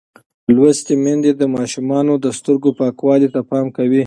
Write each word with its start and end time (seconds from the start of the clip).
لوستې 0.55 0.93
میندې 1.03 1.31
د 1.37 1.43
ماشومانو 1.55 2.13
د 2.25 2.27
سترګو 2.37 2.69
پاکوالي 2.79 3.27
ته 3.33 3.41
پام 3.51 3.65
کوي. 3.77 3.99